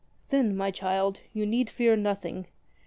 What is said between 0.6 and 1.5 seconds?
child, you